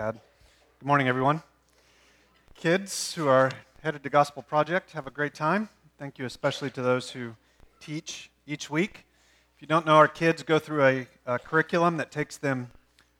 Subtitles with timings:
[0.00, 1.42] Good morning, everyone.
[2.54, 3.50] Kids who are
[3.82, 5.68] headed to Gospel Project, have a great time.
[5.98, 7.36] Thank you especially to those who
[7.80, 9.04] teach each week.
[9.54, 12.70] If you don't know, our kids go through a, a curriculum that takes them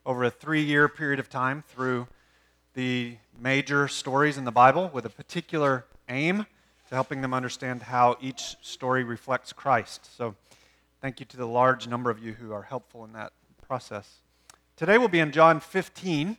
[0.06, 2.08] over a three year period of time through
[2.72, 6.46] the major stories in the Bible with a particular aim
[6.88, 10.16] to helping them understand how each story reflects Christ.
[10.16, 10.34] So,
[11.02, 13.32] thank you to the large number of you who are helpful in that
[13.68, 14.20] process.
[14.76, 16.38] Today we'll be in John 15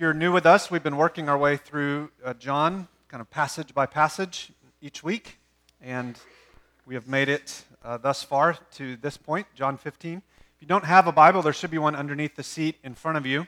[0.00, 3.74] you're new with us, we've been working our way through uh, John, kind of passage
[3.74, 4.50] by passage
[4.80, 5.38] each week,
[5.78, 6.18] and
[6.86, 10.16] we have made it uh, thus far to this point, John 15.
[10.16, 10.22] If
[10.62, 13.26] you don't have a Bible, there should be one underneath the seat in front of
[13.26, 13.46] you.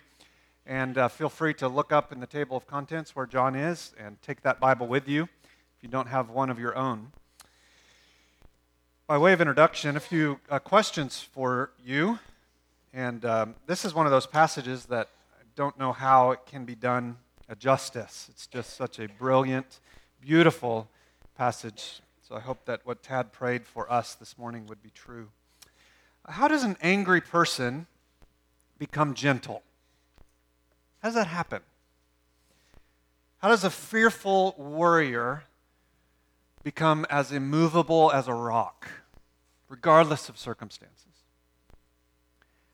[0.67, 3.95] And uh, feel free to look up in the table of contents where John is
[3.99, 7.13] and take that Bible with you if you don't have one of your own.
[9.07, 12.19] By way of introduction, a few uh, questions for you.
[12.93, 15.09] And um, this is one of those passages that
[15.55, 17.17] don't know how it can be done
[17.49, 18.29] a justice.
[18.31, 19.81] It's just such a brilliant,
[20.21, 20.89] beautiful
[21.37, 22.01] passage.
[22.27, 25.29] So I hope that what Tad prayed for us this morning would be true.
[26.27, 27.87] How does an angry person
[28.79, 29.63] become gentle?
[31.03, 31.63] How does that happen?
[33.39, 35.45] How does a fearful warrior
[36.63, 38.89] become as immovable as a rock,
[39.69, 41.07] regardless of circumstances?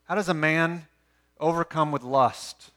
[0.05, 0.88] How does a man
[1.41, 2.71] overcome with lust,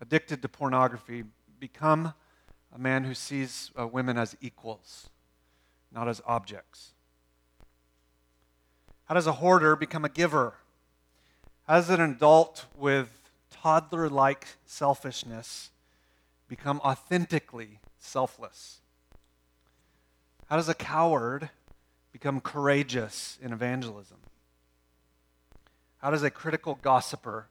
[0.00, 1.24] addicted to pornography,
[1.58, 2.14] become
[2.74, 5.10] a man who sees uh, women as equals,
[5.92, 6.92] not as objects?
[9.04, 10.54] How does a hoarder become a giver?
[11.66, 15.70] How does an adult with toddler like selfishness
[16.48, 18.80] become authentically selfless?
[20.46, 21.50] How does a coward
[22.12, 24.18] become courageous in evangelism?
[26.02, 27.46] How does a critical gossiper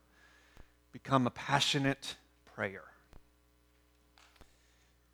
[0.91, 2.17] become a passionate
[2.53, 2.83] prayer?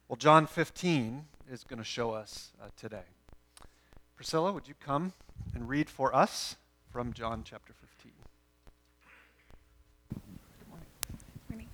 [0.07, 3.05] Well, John 15 is going to show us uh, today.
[4.15, 5.13] Priscilla, would you come
[5.53, 6.55] and read for us
[6.91, 8.11] from John chapter 15?
[10.09, 10.21] Good
[10.67, 10.87] morning.
[11.47, 11.67] Good morning.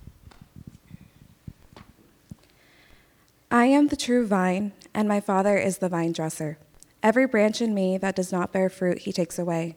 [3.50, 6.58] I am the true vine, and my Father is the vine dresser.
[7.02, 9.76] Every branch in me that does not bear fruit, he takes away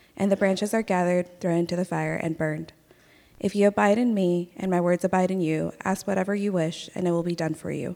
[0.21, 2.73] and the branches are gathered, thrown into the fire, and burned.
[3.39, 6.91] If you abide in me, and my words abide in you, ask whatever you wish,
[6.93, 7.95] and it will be done for you.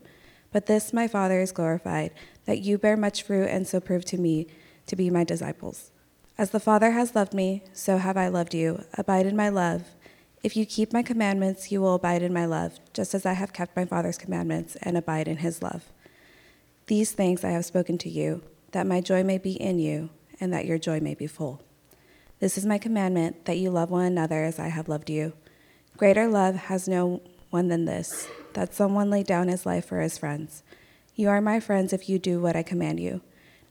[0.52, 2.10] But this my Father is glorified,
[2.46, 4.48] that you bear much fruit, and so prove to me
[4.88, 5.92] to be my disciples.
[6.36, 8.84] As the Father has loved me, so have I loved you.
[8.98, 9.84] Abide in my love.
[10.42, 13.54] If you keep my commandments, you will abide in my love, just as I have
[13.54, 15.92] kept my Father's commandments and abide in his love.
[16.88, 20.10] These things I have spoken to you, that my joy may be in you,
[20.40, 21.62] and that your joy may be full.
[22.42, 25.32] This is my commandment that you love one another as I have loved you.
[25.96, 30.18] Greater love has no one than this, that someone lay down his life for his
[30.18, 30.62] friends.
[31.16, 33.22] You are my friends if you do what I command you.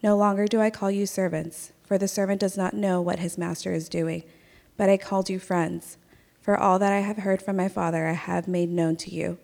[0.03, 3.37] No longer do I call you servants, for the servant does not know what his
[3.37, 4.25] master is doing,
[4.79, 5.99] but I called you friends.
[6.41, 9.39] For all that I have heard from my Father I have made known to you.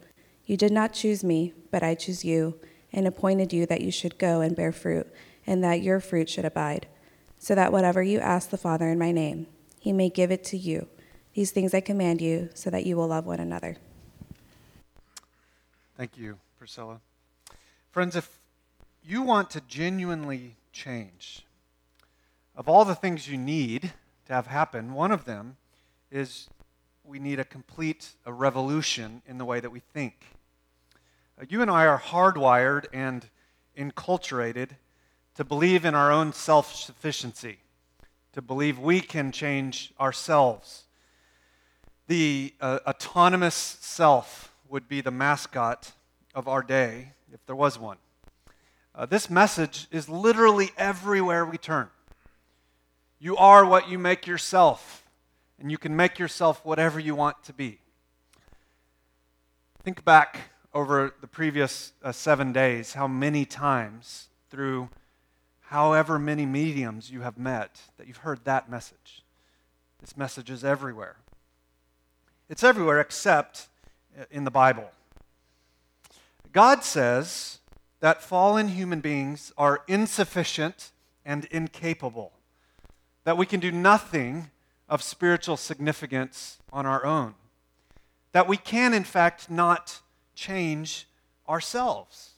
[0.46, 2.58] You did not choose me, but I chose you,
[2.90, 5.12] and appointed you that you should go and bear fruit,
[5.46, 6.86] and that your fruit should abide
[7.40, 9.46] so that whatever you ask the Father in my name,
[9.80, 10.86] he may give it to you.
[11.32, 13.78] These things I command you, so that you will love one another.
[15.96, 17.00] Thank you, Priscilla.
[17.90, 18.38] Friends, if
[19.02, 21.46] you want to genuinely change,
[22.54, 23.92] of all the things you need
[24.26, 25.56] to have happen, one of them
[26.10, 26.48] is
[27.04, 30.26] we need a complete a revolution in the way that we think.
[31.40, 33.30] Uh, you and I are hardwired and
[33.78, 34.70] enculturated
[35.40, 37.56] to believe in our own self sufficiency,
[38.34, 40.84] to believe we can change ourselves.
[42.08, 45.92] The uh, autonomous self would be the mascot
[46.34, 47.96] of our day if there was one.
[48.94, 51.88] Uh, this message is literally everywhere we turn.
[53.18, 55.04] You are what you make yourself,
[55.58, 57.78] and you can make yourself whatever you want to be.
[59.84, 64.90] Think back over the previous uh, seven days how many times through
[65.70, 69.22] however many mediums you have met, that you've heard that message.
[70.00, 71.14] This message is everywhere.
[72.48, 73.68] It's everywhere except
[74.18, 74.90] uh, in the Bible.
[76.52, 77.60] God says
[78.00, 80.90] that fallen human beings are insufficient
[81.24, 82.32] and incapable,
[83.22, 84.50] that we can do nothing
[84.88, 87.36] of spiritual significance on our own,
[88.32, 90.00] that we can, in fact, not
[90.34, 91.06] change
[91.48, 92.30] ourselves.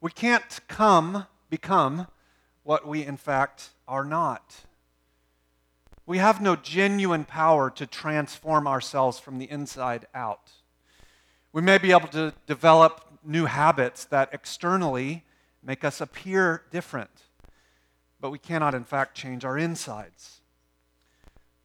[0.00, 2.06] We can't come, become
[2.62, 4.54] what we, in fact, are not.
[6.06, 10.50] We have no genuine power to transform ourselves from the inside out.
[11.52, 15.24] We may be able to develop new habits that externally
[15.62, 17.22] make us appear different,
[18.20, 20.40] but we cannot, in fact, change our insides.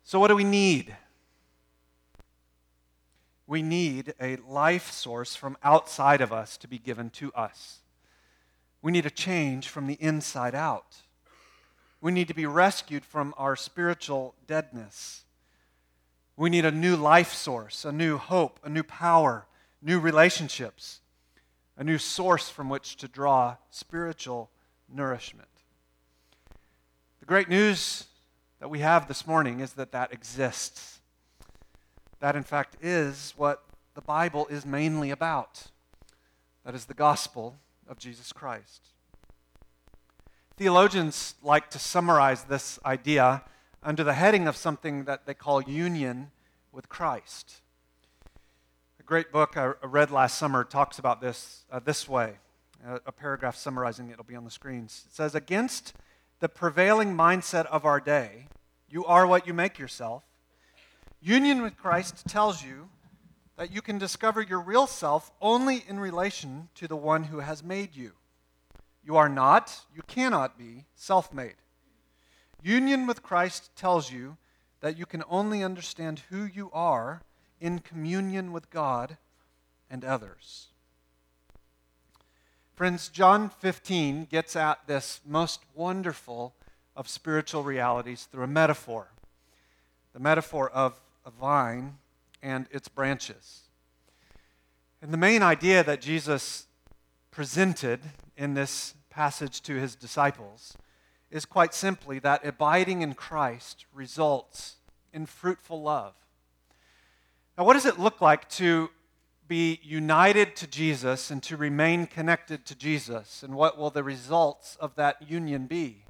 [0.04, 0.96] So, what do we need?
[3.46, 7.80] We need a life source from outside of us to be given to us.
[8.82, 10.98] We need a change from the inside out.
[12.02, 15.24] We need to be rescued from our spiritual deadness.
[16.38, 19.46] We need a new life source, a new hope, a new power,
[19.82, 21.02] new relationships,
[21.76, 24.50] a new source from which to draw spiritual
[24.88, 25.50] nourishment.
[27.20, 28.06] The great news
[28.60, 31.02] that we have this morning is that that exists.
[32.22, 35.68] That, in fact, is what the Bible is mainly about.
[36.64, 37.58] That is the gospel
[37.90, 38.88] of Jesus Christ.
[40.56, 43.44] Theologians like to summarize this idea
[43.84, 46.32] under the heading of something that they call union
[46.72, 47.62] with Christ.
[49.00, 52.36] A great book I read last summer talks about this uh, this way
[52.86, 55.06] a, a paragraph summarizing it will be on the screens.
[55.08, 55.94] It says, Against
[56.40, 58.48] the prevailing mindset of our day,
[58.90, 60.24] you are what you make yourself.
[61.22, 62.90] Union with Christ tells you
[63.60, 67.62] that you can discover your real self only in relation to the one who has
[67.62, 68.14] made you.
[69.04, 71.56] You are not, you cannot be, self made.
[72.64, 74.38] Union with Christ tells you
[74.80, 77.22] that you can only understand who you are
[77.60, 79.18] in communion with God
[79.90, 80.68] and others.
[82.76, 86.56] Friends, John 15 gets at this most wonderful
[86.96, 89.10] of spiritual realities through a metaphor
[90.14, 91.98] the metaphor of a vine
[92.42, 93.64] and its branches.
[95.02, 96.68] And the main idea that Jesus
[97.32, 98.02] presented
[98.36, 100.76] in this passage to his disciples
[101.32, 104.78] is quite simply that abiding in Christ results
[105.14, 106.14] in fruitful love.
[107.58, 108.90] Now, what does it look like to
[109.48, 113.44] be united to Jesus and to remain connected to Jesus?
[113.44, 116.06] And what will the results of that union be?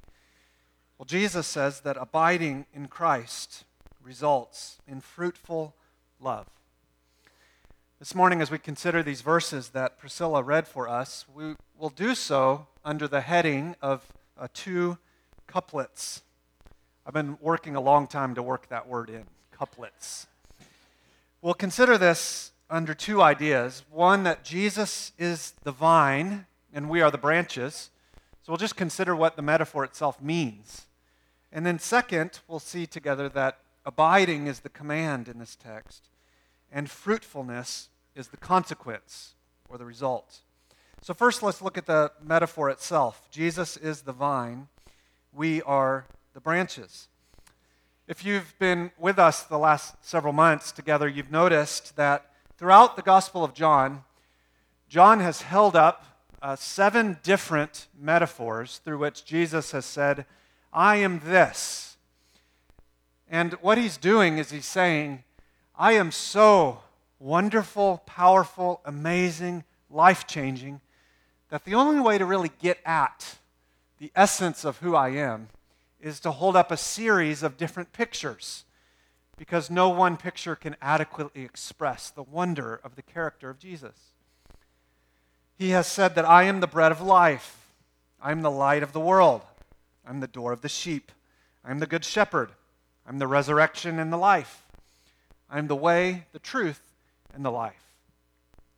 [0.98, 3.64] Well, Jesus says that abiding in Christ
[4.02, 5.74] results in fruitful
[6.20, 6.46] love.
[7.98, 12.14] This morning, as we consider these verses that Priscilla read for us, we will do
[12.14, 14.06] so under the heading of
[14.38, 14.98] uh, two
[15.46, 16.22] couplets.
[17.06, 20.26] I've been working a long time to work that word in couplets.
[21.40, 27.10] We'll consider this under two ideas one, that Jesus is the vine and we are
[27.10, 27.90] the branches.
[28.42, 30.86] So we'll just consider what the metaphor itself means.
[31.50, 33.58] And then, second, we'll see together that
[33.90, 36.10] abiding is the command in this text
[36.70, 39.34] and fruitfulness is the consequence
[39.68, 40.42] or the result.
[41.02, 43.28] So, first, let's look at the metaphor itself.
[43.32, 44.68] Jesus is the vine,
[45.32, 47.08] we are the branches.
[48.06, 53.02] If you've been with us the last several months together, you've noticed that throughout the
[53.02, 54.04] Gospel of John,
[54.88, 56.04] John has held up
[56.40, 60.26] uh, seven different metaphors through which Jesus has said,
[60.72, 61.89] I am this.
[63.30, 65.22] And what he's doing is he's saying,
[65.78, 66.80] I am so
[67.20, 70.80] wonderful, powerful, amazing, life changing
[71.48, 73.36] that the only way to really get at
[73.98, 75.48] the essence of who I am
[76.00, 78.64] is to hold up a series of different pictures
[79.36, 84.12] because no one picture can adequately express the wonder of the character of Jesus.
[85.56, 87.72] He has said that I am the bread of life,
[88.20, 89.42] I am the light of the world,
[90.06, 91.12] I'm the door of the sheep,
[91.64, 92.50] I'm the good shepherd,
[93.10, 94.68] I'm the resurrection and the life.
[95.50, 96.92] I am the way, the truth,
[97.34, 97.96] and the life.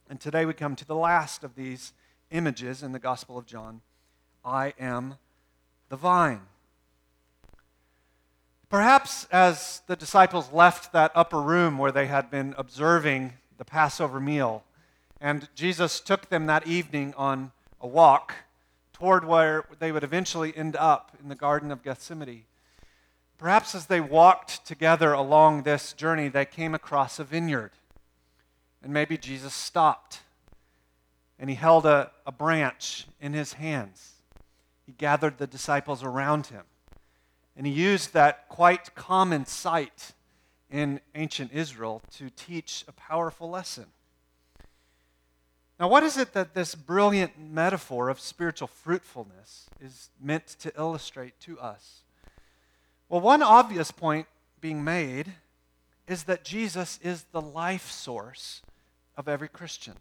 [0.09, 1.93] And today we come to the last of these
[2.31, 3.83] images in the Gospel of John
[4.43, 5.17] I am
[5.91, 6.41] the vine.
[8.71, 14.19] Perhaps as the disciples left that upper room where they had been observing the Passover
[14.19, 14.65] meal,
[15.21, 18.33] and Jesus took them that evening on a walk
[18.95, 22.45] toward where they would eventually end up in the Garden of Gethsemane,
[23.43, 27.73] Perhaps as they walked together along this journey, they came across a vineyard.
[28.85, 30.21] And maybe Jesus stopped
[31.41, 34.13] and he held a, a branch in his hands.
[34.87, 36.63] He gathered the disciples around him.
[37.57, 40.13] And he used that quite common sight
[40.71, 43.87] in ancient Israel to teach a powerful lesson.
[45.81, 51.41] Now, what is it that this brilliant metaphor of spiritual fruitfulness is meant to illustrate
[51.41, 52.02] to us?
[53.13, 54.27] Well, one obvious point
[54.63, 55.35] being made
[56.09, 58.63] is that Jesus is the life source
[59.19, 59.97] of every Christian.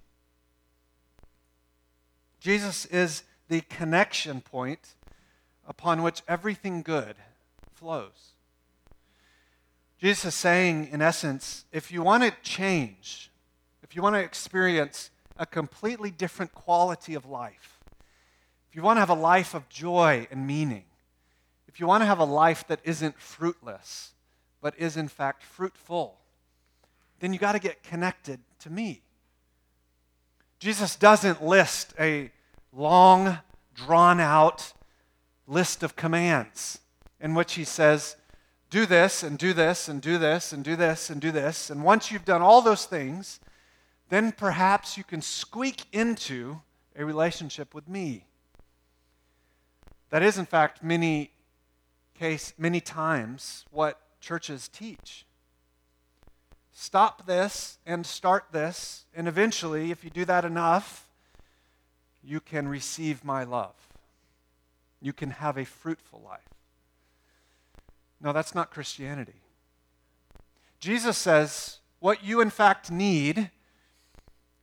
[2.39, 4.95] Jesus is the connection point
[5.67, 7.17] upon which everything good
[7.73, 8.31] flows.
[9.97, 13.29] Jesus is saying, in essence, if you want to change,
[13.83, 17.77] if you want to experience a completely different quality of life,
[18.69, 20.85] if you want to have a life of joy and meaning,
[21.71, 24.11] if you want to have a life that isn't fruitless,
[24.61, 26.19] but is in fact fruitful,
[27.19, 29.01] then you got to get connected to me.
[30.59, 32.31] Jesus doesn't list a
[32.73, 33.39] long,
[33.73, 34.73] drawn out
[35.47, 36.79] list of commands
[37.19, 38.15] in which he says,
[38.69, 41.69] do this and do this and do this and do this and do this.
[41.69, 43.39] And once you've done all those things,
[44.09, 46.61] then perhaps you can squeak into
[46.97, 48.25] a relationship with me.
[50.09, 51.31] That is, in fact, many
[52.21, 55.25] case, many times what churches teach.
[56.71, 61.09] Stop this and start this, and eventually, if you do that enough,
[62.23, 63.73] you can receive my love.
[65.01, 66.47] You can have a fruitful life.
[68.21, 69.41] No, that's not Christianity.
[70.79, 73.49] Jesus says what you in fact need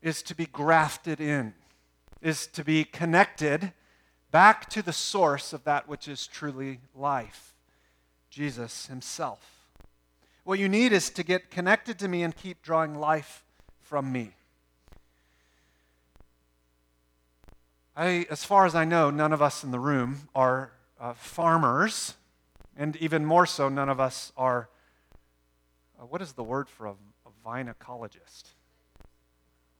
[0.00, 1.54] is to be grafted in,
[2.22, 3.72] is to be connected
[4.30, 7.54] back to the source of that which is truly life
[8.30, 9.66] Jesus Himself.
[10.44, 13.44] What you need is to get connected to me and keep drawing life
[13.80, 14.32] from me.
[17.96, 22.14] I, as far as I know, none of us in the room are uh, farmers
[22.78, 24.68] and even more so, none of us are,
[26.00, 28.44] uh, what is the word for a, a vine ecologist?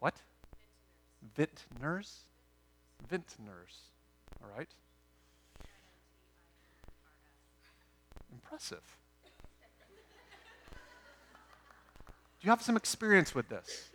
[0.01, 0.17] What?
[1.37, 2.19] Vintners?
[3.09, 3.77] Vintners.
[4.43, 4.69] All right.
[8.33, 8.83] Impressive.
[12.41, 13.91] Do you have some experience with this?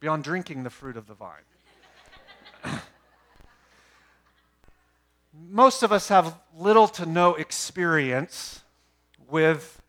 [0.00, 1.42] Beyond drinking the fruit of the vine.
[5.48, 8.62] most of us have little to no experience
[9.28, 9.80] with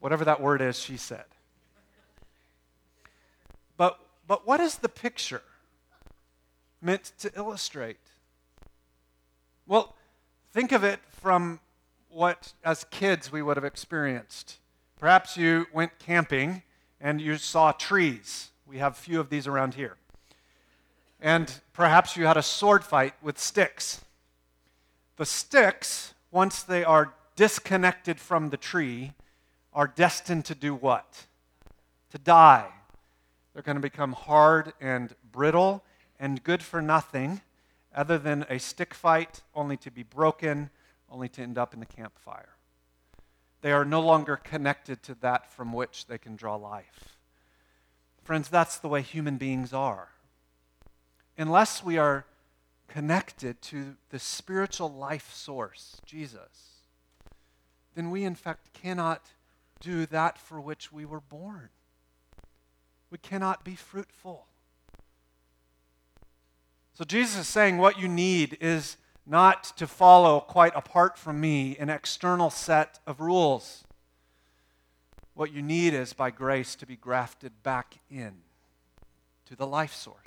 [0.00, 1.24] whatever that word is she said.
[3.76, 5.42] But, but what is the picture
[6.80, 7.98] meant to illustrate?
[9.66, 9.94] Well,
[10.52, 11.60] think of it from
[12.08, 14.58] what, as kids, we would have experienced.
[14.98, 16.62] Perhaps you went camping
[17.00, 18.50] and you saw trees.
[18.66, 19.96] We have few of these around here
[21.20, 24.02] and perhaps you had a sword fight with sticks.
[25.16, 29.12] The sticks, once they are disconnected from the tree,
[29.72, 31.26] are destined to do what?
[32.10, 32.68] To die.
[33.52, 35.82] They're going to become hard and brittle
[36.18, 37.40] and good for nothing
[37.94, 40.70] other than a stick fight, only to be broken,
[41.10, 42.56] only to end up in the campfire.
[43.62, 47.16] They are no longer connected to that from which they can draw life.
[48.22, 50.10] Friends, that's the way human beings are
[51.38, 52.24] unless we are
[52.88, 56.82] connected to the spiritual life source, Jesus,
[57.94, 59.26] then we in fact cannot
[59.80, 61.68] do that for which we were born.
[63.10, 64.46] We cannot be fruitful.
[66.96, 71.76] So Jesus is saying what you need is not to follow quite apart from me
[71.76, 73.84] an external set of rules.
[75.34, 78.36] What you need is by grace to be grafted back in
[79.44, 80.24] to the life source.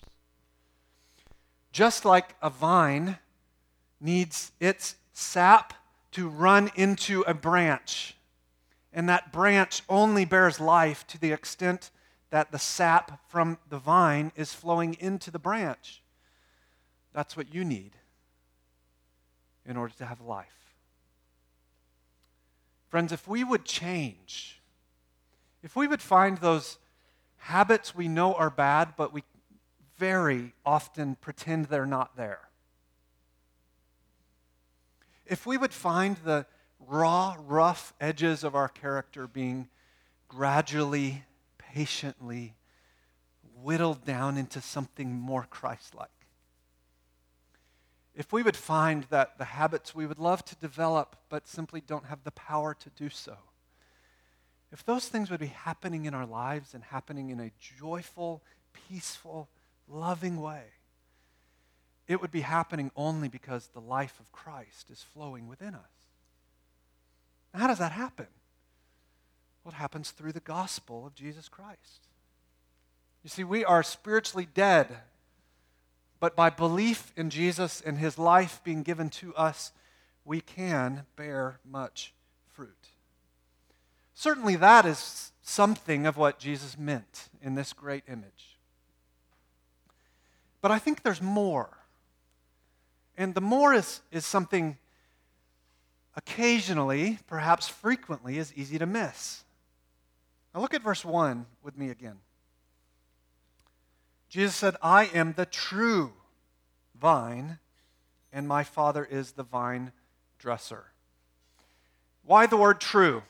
[1.72, 3.18] Just like a vine
[4.00, 5.74] needs its sap
[6.12, 8.16] to run into a branch,
[8.94, 11.90] and that branch only bears life to the extent
[12.30, 16.04] that the sap from the vine is flowing into the branch.
[17.14, 17.92] That's what you need
[19.66, 20.48] in order to have life.
[22.90, 24.62] Friends, if we would change,
[25.62, 26.78] if we would find those
[27.38, 29.24] habits we know are bad, but we
[29.98, 32.50] very often pretend they're not there.
[35.26, 36.46] If we would find the
[36.80, 39.70] raw, rough edges of our character being
[40.28, 41.24] gradually,
[41.58, 42.56] patiently
[43.62, 46.10] whittled down into something more Christ like,
[48.16, 52.06] if we would find that the habits we would love to develop but simply don't
[52.06, 53.38] have the power to do so,
[54.72, 58.44] if those things would be happening in our lives and happening in a joyful,
[58.88, 59.50] peaceful,
[59.88, 60.64] loving way,
[62.08, 66.08] it would be happening only because the life of Christ is flowing within us.
[67.54, 68.28] Now, how does that happen?
[69.70, 72.08] what happens through the gospel of Jesus Christ.
[73.24, 74.88] You see, we are spiritually dead,
[76.20, 79.72] but by belief in Jesus and his life being given to us,
[80.26, 82.14] we can bear much
[82.48, 82.90] fruit.
[84.14, 88.58] Certainly, that is something of what Jesus meant in this great image.
[90.62, 91.70] But I think there's more.
[93.18, 94.78] And the more is, is something
[96.16, 99.44] occasionally, perhaps frequently, is easy to miss.
[100.54, 102.18] Now look at verse 1 with me again.
[104.30, 106.14] Jesus said, I am the true
[107.00, 107.58] vine,
[108.32, 109.92] and my Father is the vine
[110.38, 110.86] dresser.
[112.24, 113.24] Why the word true?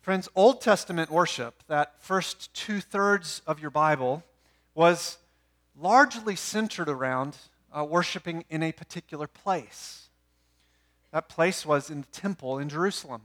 [0.00, 4.22] Friends, Old Testament worship, that first two thirds of your Bible,
[4.72, 5.18] was
[5.76, 7.36] largely centered around
[7.76, 10.10] uh, worshiping in a particular place.
[11.10, 13.22] That place was in the temple in Jerusalem.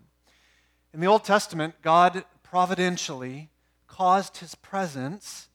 [0.91, 3.49] In the Old Testament, God providentially
[3.87, 5.47] caused his presence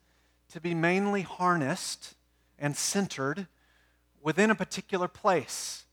[0.49, 2.15] to be mainly harnessed
[2.59, 3.47] and centered
[4.23, 5.85] within a particular place.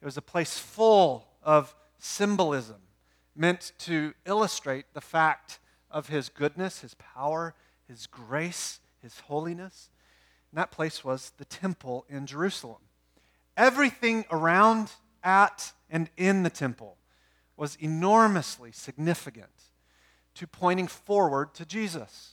[0.00, 2.80] It was a place full of symbolism
[3.34, 5.58] meant to illustrate the fact
[5.90, 7.54] of his goodness, his power,
[7.86, 9.90] his grace, his holiness.
[10.50, 12.80] And that place was the temple in Jerusalem.
[13.58, 16.96] Everything around, at, and in the temple
[17.58, 19.50] was enormously significant
[20.36, 22.32] to pointing forward to Jesus.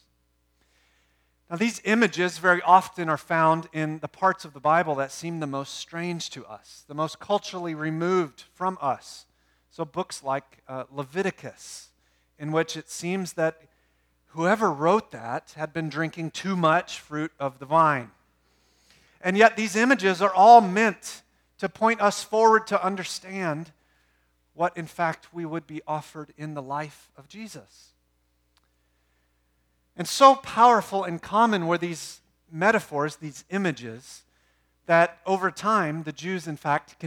[1.50, 5.40] Now, these images very often are found in the parts of the Bible that seem
[5.40, 9.26] the most strange to us, the most culturally removed from us.
[9.70, 11.90] So, books like uh, Leviticus,
[12.40, 13.62] in which it seems that
[14.28, 18.12] whoever wrote that had been drinking too much fruit of the vine.
[19.22, 21.22] And yet, these images are all meant
[21.60, 23.72] to point us forward to understand
[24.54, 27.93] what, in fact, we would be offered in the life of Jesus.
[29.96, 34.24] And so powerful and common were these metaphors, these images,
[34.86, 37.04] that over time the Jews, in fact,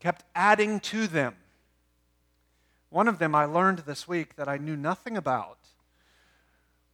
[0.00, 1.34] kept adding to them.
[2.90, 5.58] One of them I learned this week that I knew nothing about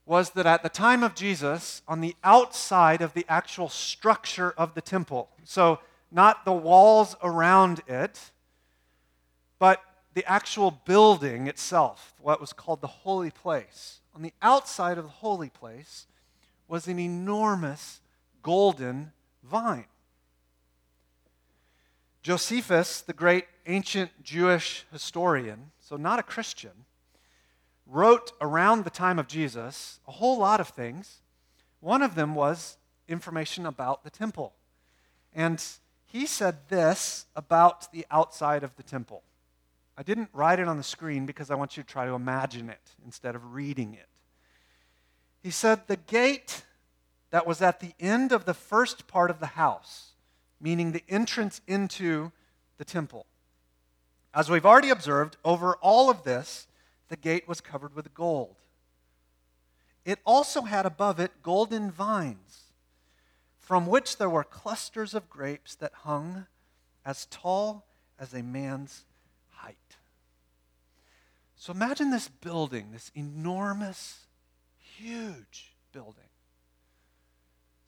[0.07, 4.75] was that at the time of Jesus, on the outside of the actual structure of
[4.75, 5.79] the temple, so
[6.11, 8.33] not the walls around it,
[9.61, 9.83] but
[10.15, 15.11] the actual building itself, what was called the holy place, on the outside of the
[15.11, 16.07] holy place
[16.69, 18.01] was an enormous
[18.43, 19.87] golden vine.
[22.23, 26.85] Josephus, the great ancient Jewish historian, so not a Christian,
[27.87, 31.23] wrote around the time of Jesus a whole lot of things.
[31.81, 32.77] One of them was
[33.09, 34.53] information about the temple.
[35.35, 35.63] And
[36.05, 39.23] he said this about the outside of the temple.
[40.01, 42.71] I didn't write it on the screen because I want you to try to imagine
[42.71, 44.09] it instead of reading it.
[45.43, 46.65] He said, The gate
[47.31, 50.11] that was at the end of the first part of the house
[50.61, 52.31] meaning the entrance into
[52.77, 53.27] the temple.
[54.35, 56.69] As we've already observed, over all of this,
[57.09, 58.57] the gate was covered with gold.
[60.05, 62.73] It also had above it golden vines,
[63.59, 66.47] from which there were clusters of grapes that hung
[67.05, 67.87] as tall
[68.19, 69.05] as a man's.
[71.61, 74.27] So imagine this building, this enormous,
[74.97, 76.25] huge building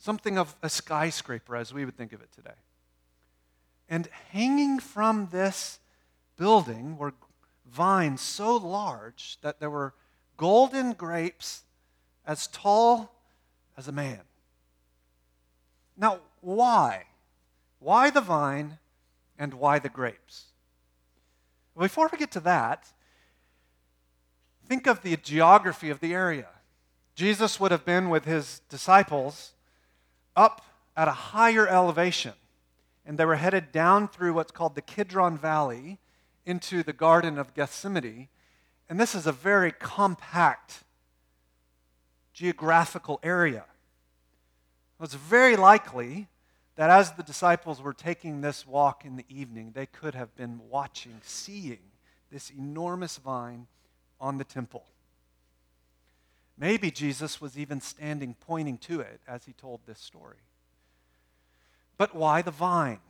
[0.02, 2.58] something of a skyscraper as we would think of it today.
[3.88, 5.78] And hanging from this
[6.36, 7.14] building were
[7.70, 9.94] vines so large that there were
[10.36, 11.62] golden grapes
[12.26, 13.14] as tall
[13.76, 14.22] as a man.
[15.96, 17.04] Now, why?
[17.78, 18.78] Why the vine
[19.38, 20.46] and why the grapes?
[21.78, 22.92] Before we get to that,
[24.72, 26.48] think of the geography of the area.
[27.14, 29.52] Jesus would have been with his disciples
[30.34, 30.64] up
[30.96, 32.32] at a higher elevation.
[33.04, 35.98] And they were headed down through what's called the Kidron Valley
[36.46, 38.28] into the Garden of Gethsemane.
[38.88, 40.84] And this is a very compact
[42.32, 43.66] geographical area.
[45.02, 46.28] It's very likely
[46.76, 50.62] that as the disciples were taking this walk in the evening, they could have been
[50.70, 51.90] watching, seeing
[52.30, 53.66] this enormous vine
[54.22, 54.84] on the temple.
[56.56, 60.36] Maybe Jesus was even standing pointing to it as he told this story.
[61.98, 63.00] But why the vine?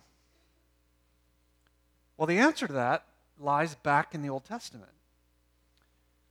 [2.17, 3.05] Well, the answer to that
[3.39, 4.91] lies back in the Old Testament.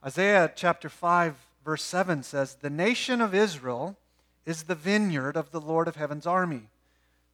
[0.04, 3.98] Isaiah chapter 5, verse 7 says, The nation of Israel
[4.46, 6.70] is the vineyard of the Lord of heaven's army.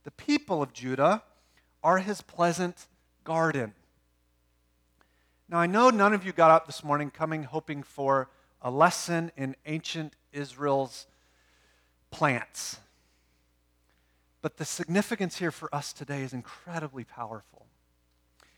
[0.04, 1.24] The people of Judah
[1.84, 2.88] are his pleasant
[3.24, 3.74] garden.
[5.50, 8.30] Now, I know none of you got up this morning coming hoping for
[8.62, 11.08] a lesson in ancient Israel's
[12.12, 12.82] plants.
[14.42, 17.66] But the significance here for us today is incredibly powerful.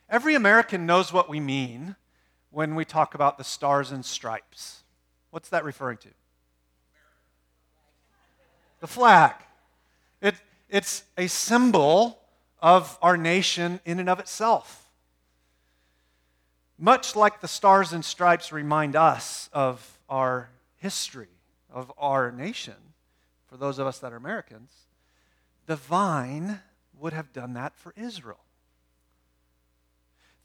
[0.10, 1.96] Every American knows what we mean
[2.50, 4.84] when we talk about the stars and stripes.
[5.30, 6.10] What's that referring to?
[8.80, 9.36] The flag.
[10.24, 10.34] It,
[10.68, 12.18] it's a symbol
[12.60, 14.89] of our nation in and of itself.
[16.82, 21.28] Much like the stars and stripes remind us of our history,
[21.70, 22.74] of our nation,
[23.48, 24.72] for those of us that are Americans,
[25.66, 26.62] the vine
[26.98, 28.40] would have done that for Israel.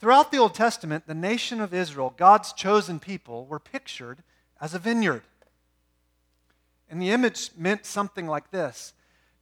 [0.00, 4.24] Throughout the Old Testament, the nation of Israel, God's chosen people, were pictured
[4.60, 5.22] as a vineyard.
[6.90, 8.92] And the image meant something like this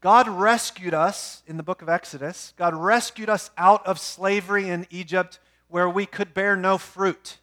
[0.03, 2.53] God rescued us in the book of Exodus.
[2.59, 5.39] God rescued us out of slavery in Egypt
[5.73, 7.39] where we could bear no fruit.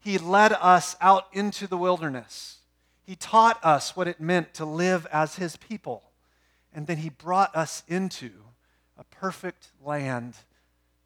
[0.00, 2.58] He led us out into the wilderness.
[3.04, 6.02] He taught us what it meant to live as His people.
[6.74, 8.32] And then He brought us into
[8.98, 10.34] a perfect land,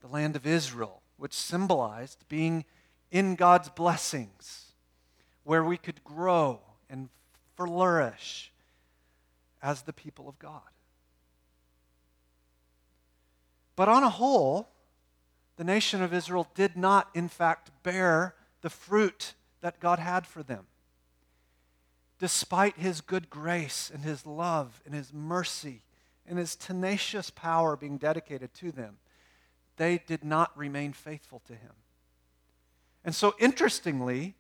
[0.01, 2.65] the land of Israel, which symbolized being
[3.11, 4.73] in God's blessings,
[5.45, 7.11] where we could grow and
[7.59, 8.53] flourish
[9.63, 10.63] as the people of God.
[13.77, 14.71] But on a whole,
[15.57, 20.43] the nation of Israel did not, in fact, bear the fruit that God had for
[20.43, 20.67] them.
[22.19, 25.83] Despite his good grace and his love and his mercy
[26.27, 28.99] and his tenacious power being dedicated to them,
[29.77, 31.73] they did not remain faithful to him.
[33.05, 34.35] And so, interestingly,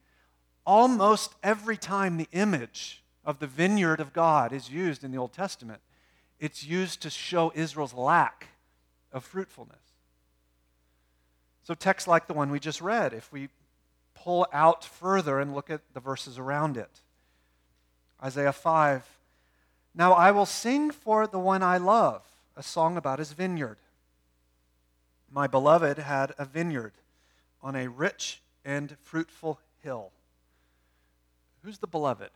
[0.64, 5.32] almost every time the image of the vineyard of God is used in the Old
[5.32, 5.80] Testament,
[6.40, 8.48] it's used to show Israel's lack
[9.12, 9.85] of fruitfulness.
[11.66, 13.48] So, texts like the one we just read, if we
[14.14, 17.00] pull out further and look at the verses around it,
[18.22, 19.04] Isaiah 5
[19.92, 22.22] Now I will sing for the one I love
[22.56, 23.78] a song about his vineyard.
[25.28, 26.92] My beloved had a vineyard
[27.60, 30.12] on a rich and fruitful hill.
[31.64, 32.30] Who's the beloved?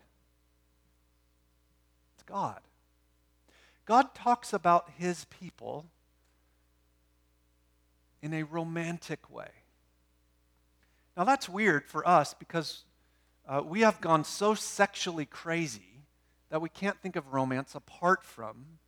[2.16, 2.62] It's God.
[3.86, 5.86] God talks about his people
[8.22, 9.50] in a romantic way.
[11.16, 12.85] Now, that's weird for us because
[13.48, 16.04] uh, we have gone so sexually crazy
[16.50, 18.78] that we can't think of romance apart from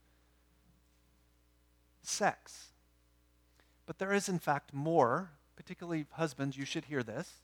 [2.03, 2.69] sex.
[3.87, 7.43] But there is, in fact, more, particularly husbands, you should hear this.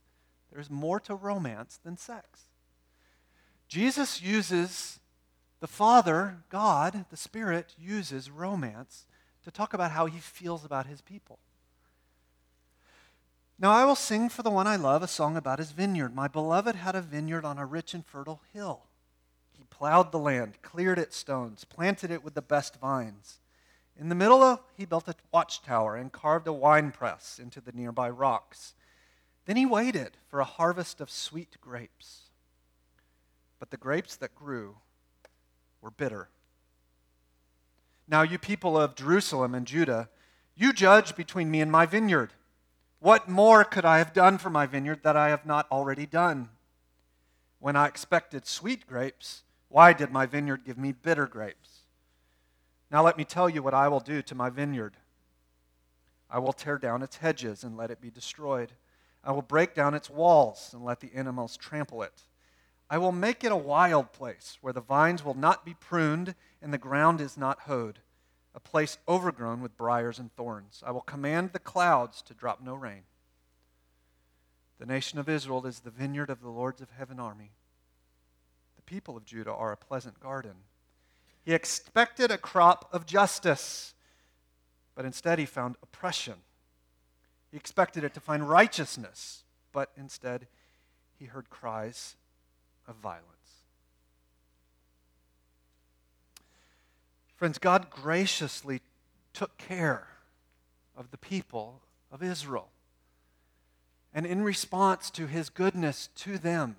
[0.53, 2.45] There's more to romance than sex.
[3.69, 4.99] Jesus uses,
[5.61, 9.07] the Father, God, the Spirit, uses romance
[9.45, 11.39] to talk about how he feels about his people.
[13.59, 16.15] Now I will sing for the one I love a song about his vineyard.
[16.15, 18.83] My beloved had a vineyard on a rich and fertile hill.
[19.51, 23.41] He plowed the land, cleared its stones, planted it with the best vines.
[23.99, 28.09] In the middle, of, he built a watchtower and carved a winepress into the nearby
[28.09, 28.75] rocks.
[29.47, 32.31] Then he waited for a harvest of sweet grapes.
[33.59, 34.77] But the grapes that grew
[35.81, 36.29] were bitter.
[38.07, 40.09] Now, you people of Jerusalem and Judah,
[40.55, 42.35] you judge between me and my vineyard.
[43.01, 46.49] What more could I have done for my vineyard that I have not already done?
[47.61, 51.83] When I expected sweet grapes, why did my vineyard give me bitter grapes?
[52.91, 54.97] Now let me tell you what I will do to my vineyard.
[56.31, 58.73] I will tear down its hedges and let it be destroyed.
[59.23, 62.23] I will break down its walls and let the animals trample it.
[62.91, 66.73] I will make it a wild place where the vines will not be pruned and
[66.73, 68.01] the ground is not hoed
[68.59, 70.83] a place overgrown with briars and thorns.
[70.85, 73.03] I will command the clouds to drop no rain.
[74.81, 77.53] The nation of Israel is the vineyard of the Lords of heaven army.
[78.75, 80.65] The people of Judah are a pleasant garden.
[81.45, 83.95] He expected a crop of justice,
[84.97, 86.35] but instead he found oppression.
[87.53, 90.49] He expected it to find righteousness, but instead
[91.17, 92.17] he heard cries
[92.89, 93.38] of violence.
[97.39, 98.83] Friends, God graciously
[99.33, 100.09] took care
[100.97, 102.69] of the people of Israel.
[104.13, 106.75] And in response to his goodness to them,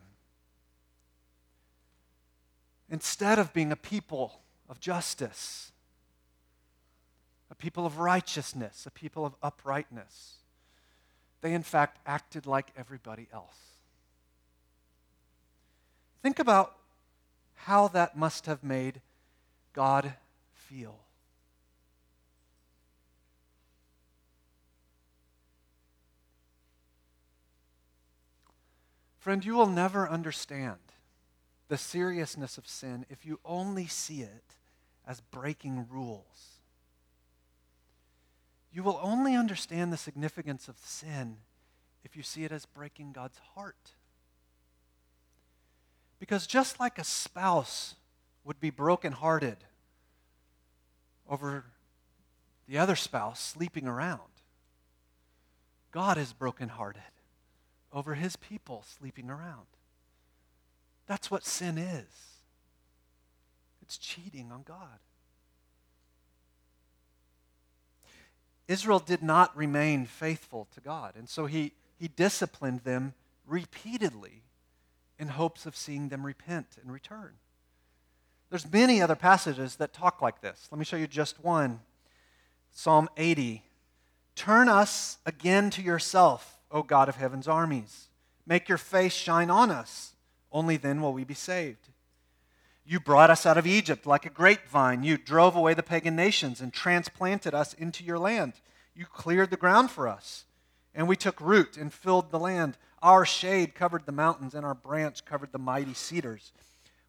[2.90, 5.72] instead of being a people of justice,
[7.50, 10.40] a people of righteousness, a people of uprightness,
[11.40, 13.56] they in fact acted like everybody else.
[16.22, 16.76] Think about
[17.54, 19.00] how that must have made
[19.72, 20.16] God
[20.70, 21.00] feel.
[29.18, 30.78] Friend, you will never understand
[31.68, 34.56] the seriousness of sin if you only see it
[35.08, 36.62] as breaking rules.
[38.72, 41.38] You will only understand the significance of sin
[42.04, 43.94] if you see it as breaking God's heart.
[46.20, 47.96] Because just like a spouse
[48.44, 49.58] would be brokenhearted
[51.30, 51.66] over
[52.68, 54.22] the other spouse sleeping around,
[55.92, 57.02] God is brokenhearted
[57.94, 59.68] over his people sleeping around.
[61.08, 62.06] That's what sin is
[63.82, 65.00] it's cheating on God.
[68.68, 73.16] Israel did not remain faithful to God, and so he, he disciplined them
[73.48, 74.44] repeatedly
[75.18, 77.34] in hopes of seeing them repent and return.
[78.50, 80.68] There's many other passages that talk like this.
[80.72, 81.82] Let me show you just one.
[82.72, 83.64] Psalm 80.
[84.36, 88.08] Turn us again to yourself, O God of heaven's armies.
[88.48, 90.14] Make your face shine on us.
[90.52, 91.90] Only then will we be saved.
[92.86, 95.04] You brought us out of Egypt like a grapevine.
[95.04, 98.54] You drove away the pagan nations and transplanted us into your land.
[98.96, 100.46] You cleared the ground for us,
[100.96, 102.78] and we took root and filled the land.
[103.04, 106.52] Our shade covered the mountains, and our branch covered the mighty cedars.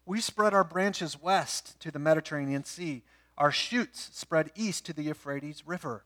[0.05, 3.03] We spread our branches west to the Mediterranean Sea.
[3.37, 6.03] Our shoots spread east to the Euphrates River.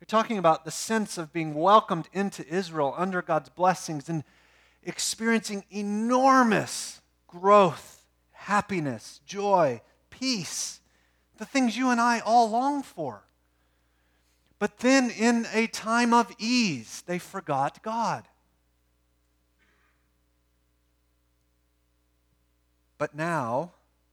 [0.00, 4.24] You're talking about the sense of being welcomed into Israel under God's blessings and
[4.82, 10.80] experiencing enormous growth, happiness, joy, peace,
[11.38, 13.24] the things you and I all long for.
[14.58, 18.28] But then, in a time of ease, they forgot God.
[23.02, 23.72] But now,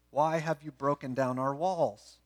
[0.09, 2.17] why have you broken down our walls,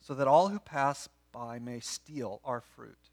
[0.00, 3.10] so that all who pass by may steal our fruit?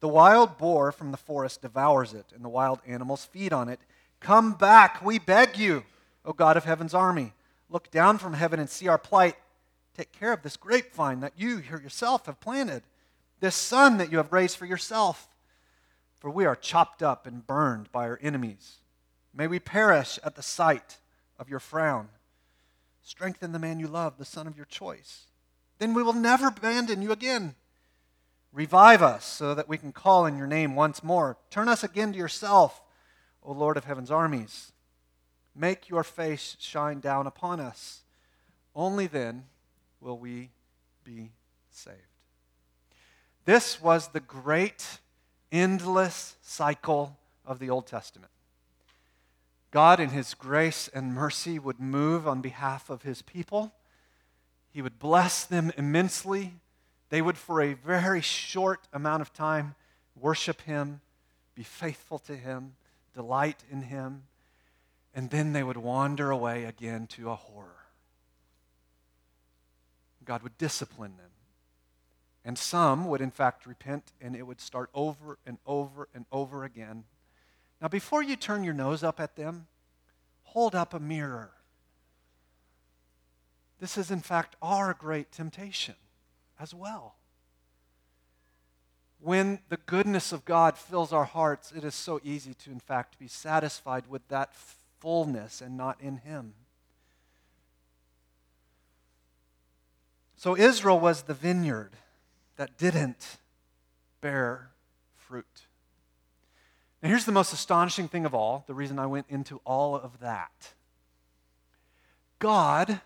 [0.00, 3.78] The wild boar from the forest devours it, and the wild animals feed on it.
[4.18, 5.84] Come back, we beg you,
[6.24, 7.32] O God of heaven's army.
[7.70, 9.36] Look down from heaven and see our plight.
[9.96, 12.82] Take care of this grapevine that you yourself have planted,
[13.38, 15.28] this son that you have raised for yourself.
[16.18, 18.78] For we are chopped up and burned by our enemies.
[19.32, 20.98] May we perish at the sight
[21.44, 22.08] of your frown.
[23.02, 25.26] Strengthen the man you love, the son of your choice.
[25.78, 27.54] Then we will never abandon you again.
[28.50, 31.36] Revive us so that we can call in your name once more.
[31.50, 32.82] Turn us again to yourself,
[33.42, 34.72] O Lord of heaven's armies.
[35.54, 38.04] Make your face shine down upon us.
[38.74, 39.44] Only then
[40.00, 40.50] will we
[41.04, 41.32] be
[41.68, 41.98] saved.
[43.44, 44.98] This was the great,
[45.52, 48.30] endless cycle of the Old Testament.
[49.74, 53.74] God, in His grace and mercy, would move on behalf of His people.
[54.70, 56.54] He would bless them immensely
[57.14, 59.76] they would, for a very short amount of time,
[60.20, 61.00] worship Him,
[61.54, 62.74] be faithful to Him,
[63.14, 64.24] delight in Him,
[65.14, 67.86] and then they would wander away again to a horror.
[70.24, 71.30] God would discipline them.
[72.44, 76.64] And some would, in fact, repent, and it would start over and over and over
[76.64, 77.04] again.
[77.84, 79.66] Now, before you turn your nose up at them,
[80.44, 81.50] hold up a mirror.
[83.78, 85.96] This is, in fact, our great temptation
[86.58, 87.16] as well.
[89.20, 93.18] When the goodness of God fills our hearts, it is so easy to, in fact,
[93.18, 94.54] be satisfied with that
[95.00, 96.54] fullness and not in Him.
[100.36, 101.92] So Israel was the vineyard
[102.56, 103.36] that didn't
[104.22, 104.70] bear
[105.12, 105.63] fruit.
[107.04, 110.20] Now, here's the most astonishing thing of all the reason I went into all of
[110.20, 110.72] that.
[112.38, 112.98] God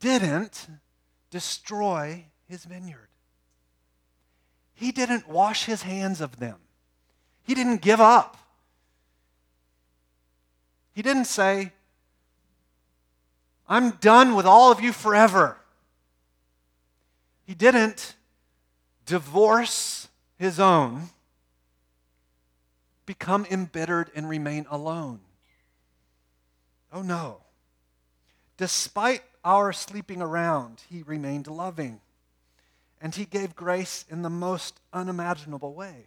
[0.00, 0.66] didn't
[1.30, 3.06] destroy his vineyard.
[4.74, 6.56] He didn't wash his hands of them,
[7.44, 8.36] he didn't give up.
[10.92, 11.72] He didn't say,
[13.68, 15.58] I'm done with all of you forever.
[17.44, 18.16] He didn't
[19.06, 21.10] divorce his own,
[23.06, 25.20] become embittered, and remain alone.
[26.92, 27.38] Oh no.
[28.56, 32.00] Despite our sleeping around, he remained loving
[33.00, 36.06] and he gave grace in the most unimaginable way.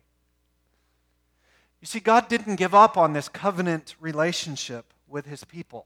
[1.79, 5.85] You see, God didn't give up on this covenant relationship with his people.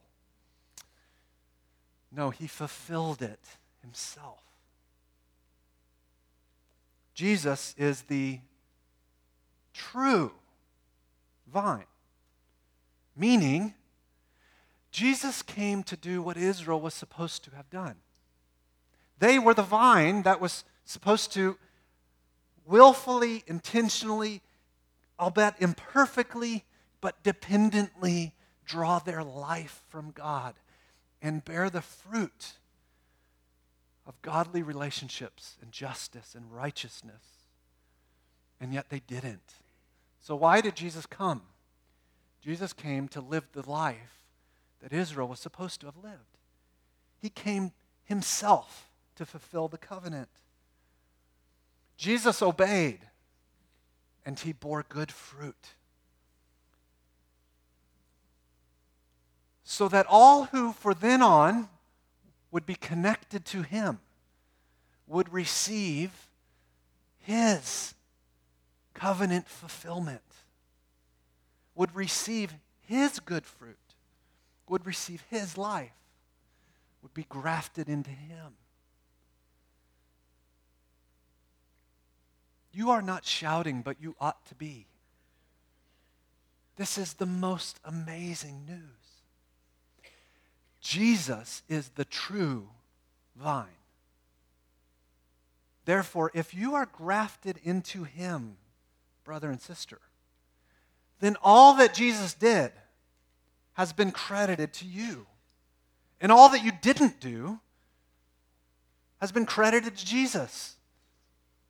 [2.12, 3.40] No, he fulfilled it
[3.82, 4.40] himself.
[7.14, 8.40] Jesus is the
[9.74, 10.32] true
[11.52, 11.86] vine,
[13.16, 13.74] meaning,
[14.92, 17.96] Jesus came to do what Israel was supposed to have done.
[19.20, 21.58] They were the vine that was supposed to
[22.66, 24.42] willfully, intentionally,
[25.20, 26.66] I'll bet imperfectly,
[27.00, 28.34] but dependently
[28.66, 30.56] draw their life from God
[31.22, 32.54] and bear the fruit
[34.08, 37.24] of godly relationships and justice and righteousness.
[38.60, 39.61] And yet they didn't.
[40.22, 41.42] So, why did Jesus come?
[42.42, 44.24] Jesus came to live the life
[44.82, 46.38] that Israel was supposed to have lived.
[47.20, 47.72] He came
[48.04, 50.30] himself to fulfill the covenant.
[51.98, 53.00] Jesus obeyed,
[54.26, 55.76] and he bore good fruit.
[59.64, 61.70] So that all who, for then on,
[62.52, 64.00] would be connected to him
[65.08, 66.30] would receive
[67.20, 67.94] his
[69.02, 70.22] covenant fulfillment,
[71.74, 73.96] would receive his good fruit,
[74.70, 75.96] would receive his life,
[77.02, 78.54] would be grafted into him.
[82.72, 84.86] You are not shouting, but you ought to be.
[86.76, 90.04] This is the most amazing news.
[90.80, 92.70] Jesus is the true
[93.36, 93.66] vine.
[95.86, 98.58] Therefore, if you are grafted into him,
[99.24, 100.00] brother and sister,
[101.20, 102.72] then all that Jesus did
[103.74, 105.28] has been credited to you.
[106.20, 107.60] And all that you didn't do
[109.20, 110.76] has been credited to Jesus.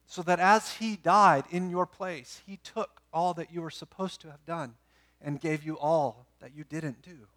[0.08, 4.20] So that as he died in your place, he took all that you were supposed
[4.22, 4.74] to have done
[5.22, 7.28] and gave you all that you didn't do.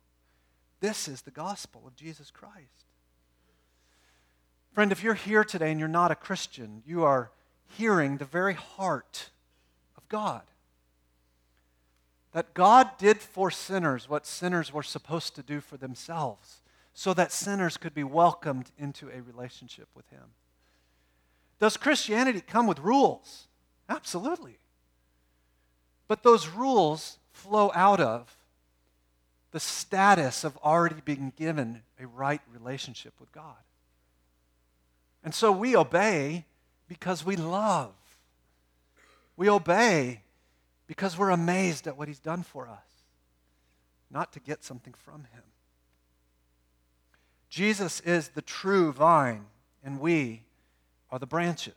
[0.80, 2.86] This is the gospel of Jesus Christ.
[4.72, 7.30] Friend, if you're here today and you're not a Christian, you are
[7.76, 9.30] hearing the very heart
[10.04, 10.42] of God.
[12.32, 16.60] That God did for sinners what sinners were supposed to do for themselves
[16.92, 20.34] so that sinners could be welcomed into a relationship with Him.
[21.60, 23.46] Does Christianity come with rules?
[23.88, 24.58] Absolutely.
[26.08, 28.36] But those rules flow out of
[29.52, 33.56] the status of already being given a right relationship with God.
[35.22, 36.44] And so we obey
[36.88, 37.92] because we love.
[39.36, 40.22] We obey
[40.86, 43.04] because we're amazed at what He's done for us,
[44.10, 45.42] not to get something from Him.
[47.48, 49.46] Jesus is the true vine,
[49.82, 50.42] and we
[51.10, 51.74] are the branches.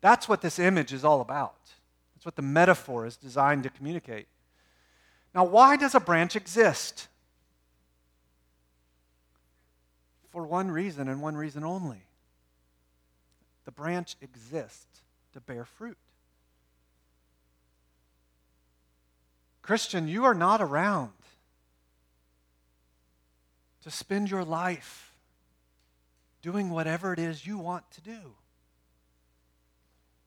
[0.00, 1.56] That's what this image is all about.
[2.14, 4.26] That's what the metaphor is designed to communicate.
[5.34, 7.08] Now, why does a branch exist?
[10.30, 12.02] For one reason and one reason only
[13.64, 15.01] the branch exists
[15.32, 15.98] to bear fruit.
[19.62, 21.12] Christian, you are not around
[23.82, 25.12] to spend your life
[26.42, 28.34] doing whatever it is you want to do.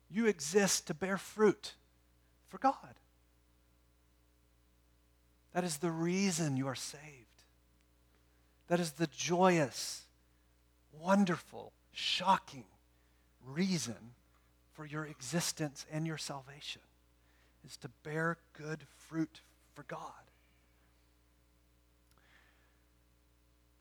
[0.09, 1.73] You exist to bear fruit
[2.47, 2.95] for God.
[5.53, 7.03] That is the reason you are saved.
[8.67, 10.03] That is the joyous,
[10.91, 12.65] wonderful, shocking
[13.45, 14.14] reason
[14.75, 16.81] for your existence and your salvation
[17.65, 19.41] is to bear good fruit
[19.73, 20.11] for God.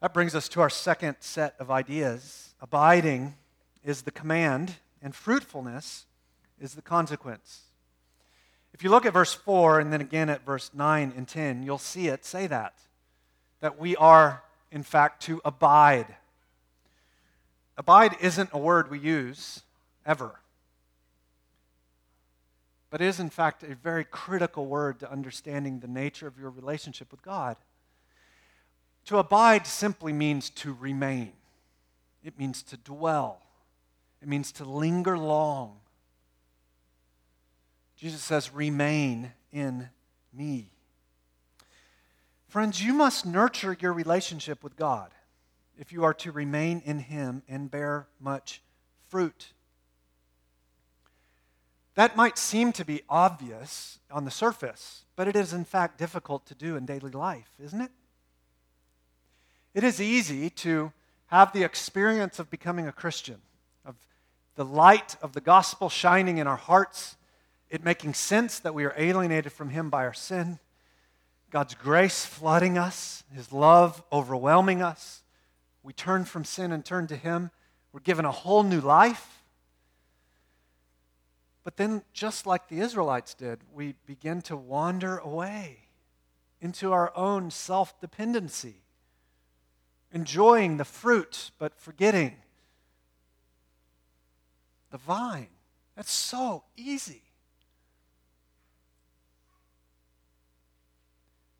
[0.00, 2.54] That brings us to our second set of ideas.
[2.60, 3.34] Abiding
[3.82, 6.06] is the command, and fruitfulness
[6.60, 7.62] is the consequence.
[8.72, 11.78] If you look at verse 4 and then again at verse 9 and 10, you'll
[11.78, 12.74] see it say that.
[13.60, 16.16] That we are, in fact, to abide.
[17.76, 19.62] Abide isn't a word we use
[20.04, 20.40] ever,
[22.94, 27.10] but is, in fact, a very critical word to understanding the nature of your relationship
[27.10, 27.56] with God.
[29.06, 31.32] To abide simply means to remain,
[32.22, 33.42] it means to dwell,
[34.22, 35.80] it means to linger long.
[37.96, 39.88] Jesus says, Remain in
[40.32, 40.70] me.
[42.46, 45.10] Friends, you must nurture your relationship with God
[45.76, 48.62] if you are to remain in Him and bear much
[49.08, 49.52] fruit.
[51.94, 56.46] That might seem to be obvious on the surface, but it is in fact difficult
[56.46, 57.90] to do in daily life, isn't it?
[59.74, 60.92] It is easy to
[61.26, 63.40] have the experience of becoming a Christian,
[63.84, 63.96] of
[64.56, 67.16] the light of the gospel shining in our hearts,
[67.70, 70.58] it making sense that we are alienated from Him by our sin,
[71.50, 75.22] God's grace flooding us, His love overwhelming us.
[75.82, 77.50] We turn from sin and turn to Him.
[77.92, 79.43] We're given a whole new life.
[81.64, 85.78] But then, just like the Israelites did, we begin to wander away
[86.60, 88.84] into our own self dependency
[90.14, 92.36] enjoying the fruit, but forgetting
[94.90, 95.48] the vine.
[95.96, 97.22] That's so easy.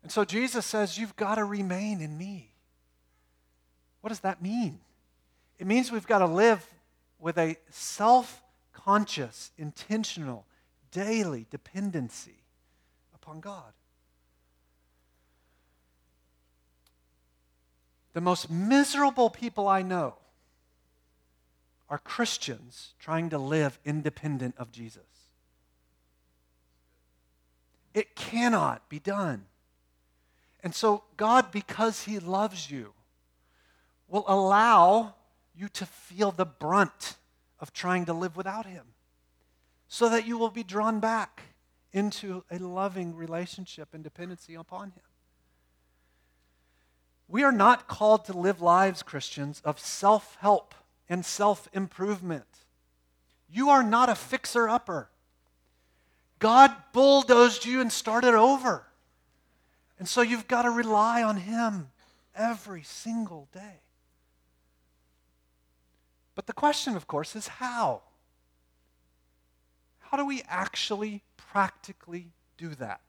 [0.02, 2.52] And so Jesus says, You've got to remain in me.
[4.00, 4.78] What does that mean?
[5.59, 6.64] It means we've got to live
[7.18, 8.43] with a self
[8.85, 10.45] conscious, intentional,
[10.91, 12.45] daily dependency
[13.14, 13.72] upon God.
[18.12, 20.14] The most miserable people I know
[21.89, 25.03] are Christians trying to live independent of Jesus.
[27.93, 29.47] It cannot be done.
[30.62, 32.93] And so, God, because He loves you,
[34.09, 35.14] will allow
[35.57, 37.16] you to feel the brunt
[37.64, 38.84] of trying to live without Him
[39.88, 41.40] so that you will be drawn back
[41.94, 45.02] into a loving relationship and dependency upon Him.
[47.26, 50.74] We are not called to live lives, Christians, of self help
[51.08, 52.44] and self improvement.
[53.50, 55.08] You are not a fixer upper.
[56.40, 58.84] God bulldozed you and started over.
[59.98, 61.88] And so you've got to rely on Him
[62.36, 63.80] every single day.
[66.35, 68.03] But the question, of course, is how?
[70.01, 73.01] How do we actually practically do that?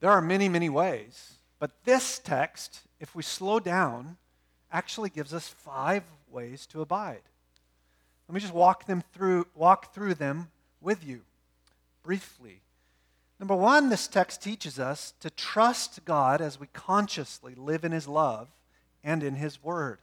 [0.00, 4.16] There are many, many ways, but this text, if we slow down,
[4.70, 7.22] actually gives us five ways to abide.
[8.28, 10.50] Let me just walk them through walk through them
[10.80, 11.22] with you
[12.02, 12.60] briefly.
[13.40, 18.06] Number 1, this text teaches us to trust God as we consciously live in his
[18.06, 18.48] love
[19.02, 19.98] and in his word.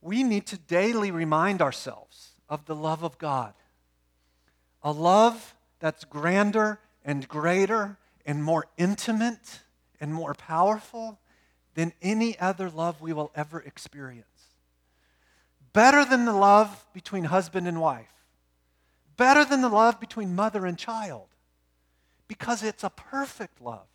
[0.00, 3.54] We need to daily remind ourselves of the love of God.
[4.82, 9.60] A love that's grander and greater and more intimate
[10.00, 11.18] and more powerful
[11.74, 14.26] than any other love we will ever experience.
[15.72, 18.12] Better than the love between husband and wife.
[19.16, 21.28] Better than the love between mother and child.
[22.26, 23.86] Because it's a perfect love.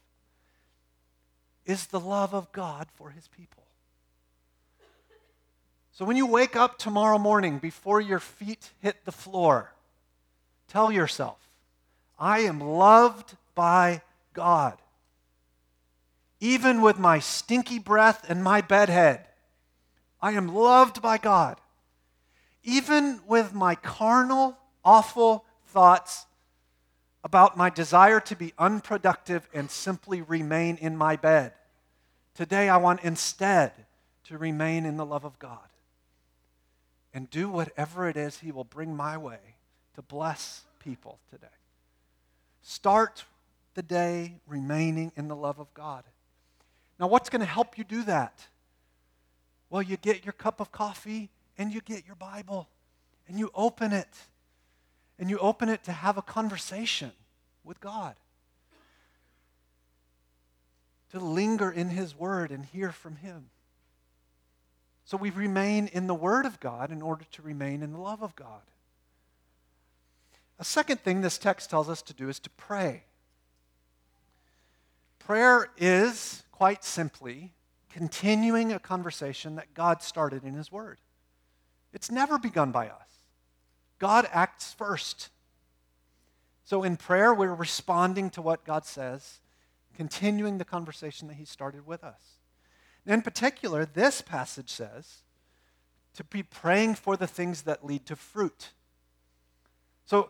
[1.65, 3.62] Is the love of God for his people.
[5.93, 9.71] So when you wake up tomorrow morning before your feet hit the floor,
[10.67, 11.37] tell yourself,
[12.19, 14.01] I am loved by
[14.33, 14.77] God
[16.43, 19.25] even with my stinky breath and my bedhead.
[20.21, 21.57] I am loved by God.
[22.65, 26.25] Even with my carnal, awful thoughts
[27.23, 31.53] about my desire to be unproductive and simply remain in my bed.
[32.35, 33.71] Today, I want instead
[34.25, 35.69] to remain in the love of God
[37.13, 39.39] and do whatever it is He will bring my way
[39.95, 41.47] to bless people today.
[42.61, 43.25] Start
[43.75, 46.03] the day remaining in the love of God.
[46.99, 48.47] Now, what's going to help you do that?
[49.69, 52.69] Well, you get your cup of coffee and you get your Bible
[53.27, 54.15] and you open it.
[55.19, 57.11] And you open it to have a conversation
[57.63, 58.15] with God,
[61.11, 63.45] to linger in His Word and hear from Him.
[65.05, 68.23] So we remain in the Word of God in order to remain in the love
[68.23, 68.61] of God.
[70.59, 73.03] A second thing this text tells us to do is to pray.
[75.19, 77.51] Prayer is quite simply
[77.89, 80.99] continuing a conversation that God started in His Word.
[81.91, 83.09] It's never begun by us.
[83.99, 85.29] God acts first.
[86.63, 89.39] So in prayer, we're responding to what God says,
[89.95, 92.21] continuing the conversation that He started with us.
[93.05, 95.23] In particular, this passage says
[96.13, 98.69] to be praying for the things that lead to fruit.
[100.05, 100.29] So,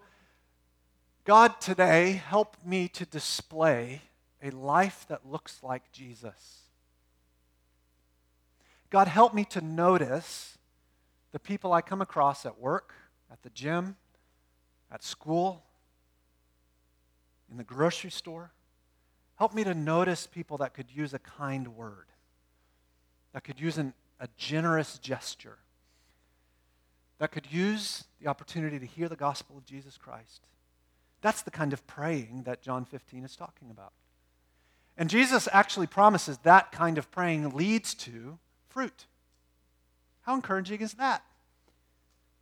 [1.25, 4.01] God, today, help me to display
[4.41, 6.61] a life that looks like Jesus.
[8.89, 10.57] God, help me to notice
[11.31, 12.93] the people I come across at work,
[13.31, 13.95] at the gym,
[14.91, 15.63] at school,
[17.49, 18.51] in the grocery store.
[19.35, 22.05] Help me to notice people that could use a kind word,
[23.33, 25.57] that could use an, a generous gesture,
[27.19, 30.47] that could use the opportunity to hear the gospel of Jesus Christ.
[31.21, 33.93] That's the kind of praying that John 15 is talking about.
[34.97, 38.37] And Jesus actually promises that kind of praying leads to
[38.69, 39.07] fruit.
[40.21, 41.23] How encouraging is that?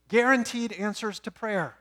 [0.10, 1.78] Guaranteed answers to prayer.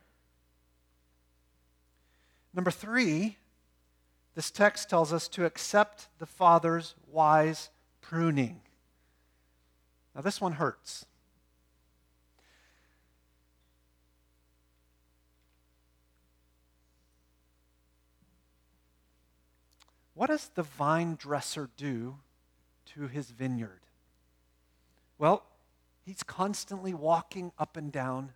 [2.55, 3.37] Number three,
[4.35, 8.61] this text tells us to accept the Father's wise pruning.
[10.15, 11.07] Now, this one hurts.
[20.15, 22.19] What does the vine dresser do
[22.95, 23.81] to his vineyard?
[25.17, 25.45] Well,
[26.05, 28.33] he's constantly walking up and down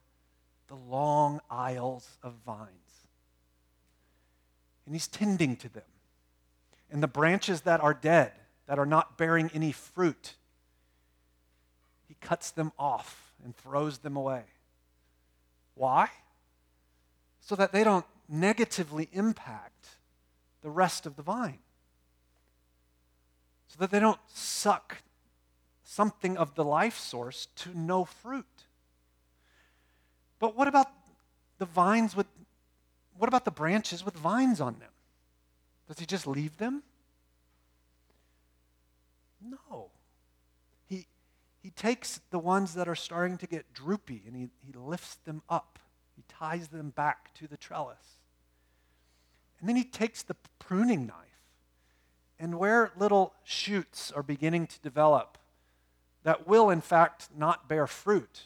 [0.69, 2.71] the long aisles of vines.
[4.87, 5.83] And he's tending to them.
[6.91, 8.33] and the branches that are dead,
[8.67, 10.37] that are not bearing any fruit,
[12.25, 14.43] cuts them off and throws them away.
[15.75, 16.09] Why?
[17.41, 19.99] So that they don't negatively impact
[20.63, 21.59] the rest of the vine.
[23.69, 25.03] So that they don't suck
[25.85, 28.65] something of the life source to no fruit.
[30.39, 30.89] But what about
[31.59, 32.27] the vines with
[33.17, 34.91] what about the branches with vines on them?
[35.87, 36.83] Does he just leave them?
[39.41, 39.91] No.
[41.65, 45.41] He, takes the ones that are starting to get droopy and he, he lifts them
[45.49, 45.79] up.
[46.15, 48.19] He ties them back to the trellis.
[49.59, 51.17] And then he takes the pruning knife,
[52.39, 55.39] and where little shoots are beginning to develop
[56.23, 58.43] that will, in fact, not bear fruit,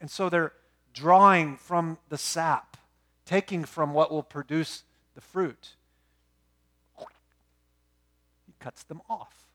[0.00, 0.52] and so they're
[0.92, 2.76] drawing from the sap,
[3.24, 4.82] taking from what will produce
[5.14, 5.76] the fruit,
[8.46, 9.46] he cuts them off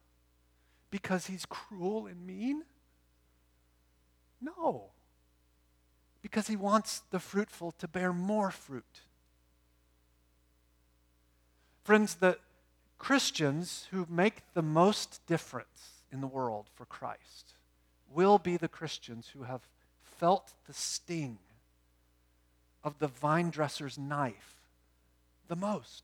[0.92, 2.64] because he's cruel and mean?
[4.42, 4.90] No.
[6.22, 9.02] Because he wants the fruitful to bear more fruit.
[11.84, 12.38] Friends, the
[12.98, 17.54] Christians who make the most difference in the world for Christ
[18.14, 19.62] will be the Christians who have
[20.04, 21.40] felt the sting
[22.84, 24.56] of the vine dresser's knife
[25.48, 26.04] the most.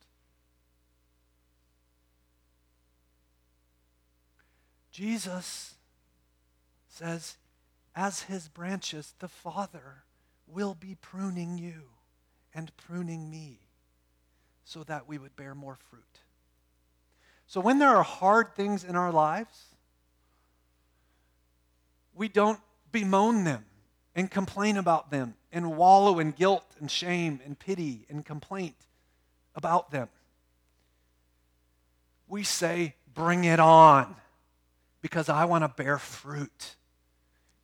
[4.91, 5.75] Jesus
[6.89, 7.35] says,
[7.97, 10.03] as his branches, the Father
[10.45, 11.89] will be pruning you
[12.53, 13.59] and pruning me
[14.63, 16.03] so that we would bear more fruit.
[17.47, 19.75] So when there are hard things in our lives,
[22.13, 22.59] we don't
[22.91, 23.65] bemoan them
[24.15, 28.75] and complain about them and wallow in guilt and shame and pity and complaint
[29.55, 30.07] about them.
[32.27, 34.15] We say, Bring it on
[35.01, 36.75] because I want to bear fruit.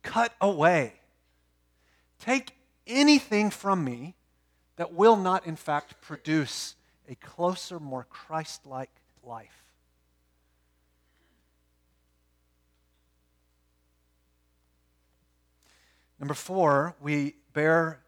[0.04, 0.92] Cut away.
[2.20, 2.52] Take
[2.86, 4.14] anything from me
[4.76, 6.76] that will not, in fact, produce
[7.08, 8.90] a closer, more Christ like
[9.24, 9.64] life.
[16.20, 18.00] Number four, we bear,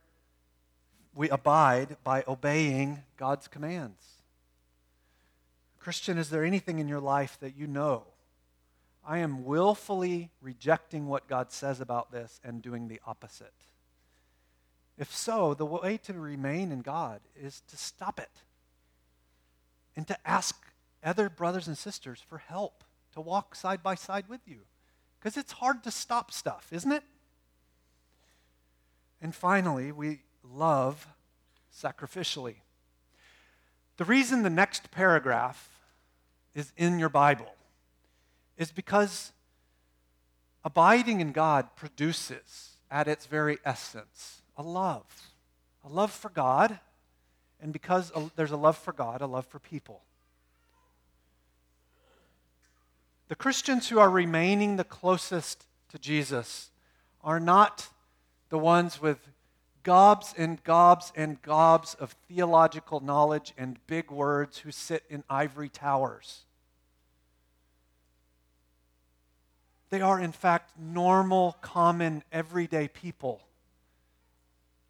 [1.15, 4.03] we abide by obeying God's commands.
[5.79, 8.05] Christian, is there anything in your life that you know?
[9.07, 13.55] I am willfully rejecting what God says about this and doing the opposite.
[14.99, 18.43] If so, the way to remain in God is to stop it
[19.95, 20.57] and to ask
[21.05, 22.83] other brothers and sisters for help
[23.13, 24.63] to walk side by side with you.
[25.21, 27.05] Because it's hard to stop stuff, isn't it?
[29.23, 31.07] And finally, we love
[31.73, 32.57] sacrificially.
[33.99, 35.81] The reason the next paragraph
[36.55, 37.56] is in your Bible
[38.57, 39.33] is because
[40.65, 45.33] abiding in God produces, at its very essence, a love.
[45.85, 46.79] A love for God,
[47.61, 50.03] and because there's a love for God, a love for people.
[53.29, 56.71] The Christians who are remaining the closest to Jesus
[57.23, 57.89] are not
[58.49, 59.19] the ones with
[59.83, 65.69] gobs and gobs and gobs of theological knowledge and big words who sit in ivory
[65.69, 66.46] towers.
[69.91, 73.43] They are, in fact, normal, common, everyday people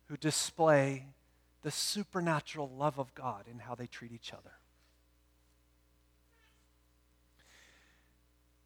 [0.07, 1.07] who display
[1.63, 4.53] the supernatural love of God in how they treat each other.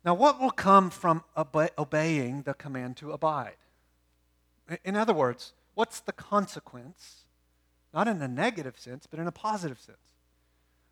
[0.04, 3.56] Now, what will come from obe- obeying the command to abide?
[4.84, 7.24] In other words, what's the consequence?
[7.92, 9.98] Not in a negative sense, but in a positive sense.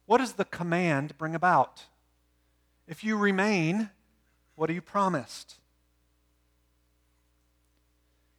[0.07, 1.85] What does the command bring about?
[2.87, 3.91] If you remain,
[4.59, 5.55] what are you promised?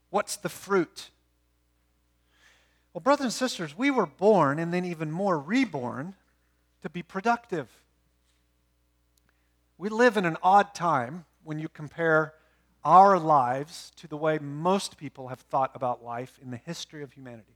[0.09, 1.11] What's the fruit?
[2.93, 6.15] Well, brothers and sisters, we were born and then even more reborn
[6.81, 7.69] to be productive.
[9.77, 12.33] We live in an odd time when you compare
[12.83, 17.13] our lives to the way most people have thought about life in the history of
[17.13, 17.55] humanity.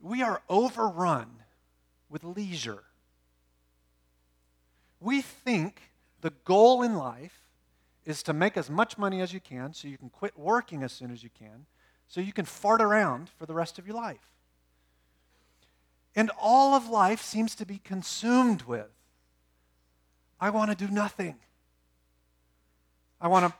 [0.00, 1.30] We are overrun
[2.08, 2.84] with leisure.
[5.00, 5.87] We think
[6.20, 7.40] the goal in life
[8.04, 10.92] is to make as much money as you can so you can quit working as
[10.92, 11.66] soon as you can,
[12.08, 14.32] so you can fart around for the rest of your life.
[16.16, 18.88] And all of life seems to be consumed with
[20.40, 21.36] I want to do nothing.
[23.20, 23.52] I want to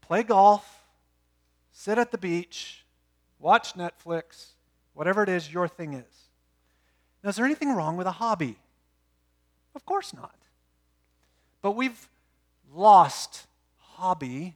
[0.00, 0.84] play golf,
[1.70, 2.84] sit at the beach,
[3.38, 4.48] watch Netflix,
[4.94, 6.28] whatever it is your thing is.
[7.22, 8.58] Now, is there anything wrong with a hobby?
[9.74, 10.34] Of course not.
[11.64, 12.10] But we've
[12.74, 13.46] lost
[13.78, 14.54] hobby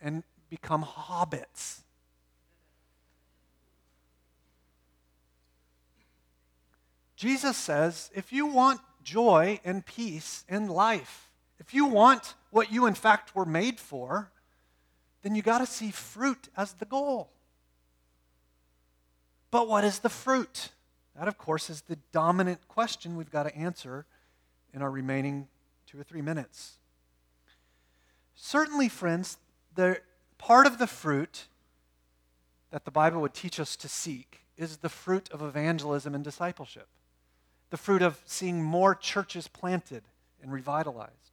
[0.00, 1.80] and become hobbits.
[7.16, 11.28] Jesus says if you want joy and peace and life,
[11.60, 14.30] if you want what you in fact were made for,
[15.20, 17.28] then you got to see fruit as the goal.
[19.50, 20.70] But what is the fruit?
[21.14, 24.06] That, of course, is the dominant question we've got to answer
[24.72, 25.48] in our remaining
[25.88, 26.74] two or three minutes.
[28.34, 29.38] Certainly, friends,
[29.74, 30.00] the
[30.36, 31.46] part of the fruit
[32.70, 36.88] that the Bible would teach us to seek is the fruit of evangelism and discipleship,
[37.70, 40.02] the fruit of seeing more churches planted
[40.42, 41.32] and revitalized.